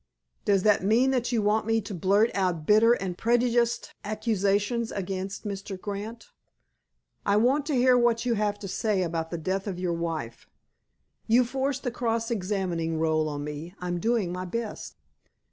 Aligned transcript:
"Does 0.45 0.63
that 0.63 0.83
mean 0.83 1.11
that 1.11 1.31
you 1.31 1.43
want 1.43 1.67
me 1.67 1.79
to 1.81 1.93
blurt 1.93 2.31
out 2.33 2.65
bitter 2.65 2.93
and 2.93 3.15
prejudiced 3.15 3.93
accusations 4.03 4.91
against 4.91 5.45
Mr. 5.45 5.79
Grant?" 5.79 6.31
"I 7.23 7.35
want 7.37 7.67
to 7.67 7.75
hear 7.75 7.95
what 7.95 8.25
you 8.25 8.33
have 8.33 8.57
to 8.61 8.67
say 8.67 9.03
about 9.03 9.29
the 9.29 9.37
death 9.37 9.67
of 9.67 9.77
your 9.77 9.93
wife. 9.93 10.47
You 11.27 11.45
forced 11.45 11.83
the 11.83 11.91
cross 11.91 12.31
examining 12.31 12.97
role 12.97 13.29
on 13.29 13.43
me. 13.43 13.75
I'm 13.79 13.99
doing 13.99 14.31
my 14.33 14.45
best." 14.45 14.95